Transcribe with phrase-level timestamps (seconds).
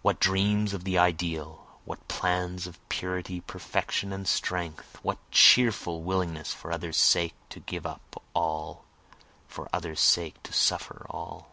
[0.00, 1.66] What dreams of the ideal?
[1.84, 4.98] what plans of purity, perfection, strength?
[5.02, 8.84] What cheerful willingness for others' sake to give up all?
[9.48, 11.48] For others' sake to suffer all?